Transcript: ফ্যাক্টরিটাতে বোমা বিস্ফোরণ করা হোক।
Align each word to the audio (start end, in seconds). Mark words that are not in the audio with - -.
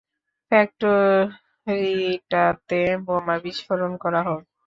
ফ্যাক্টরিটাতে 0.51 1.71
বোমা 3.05 3.35
বিস্ফোরণ 3.43 3.91
করা 4.03 4.21
হোক। 4.27 4.41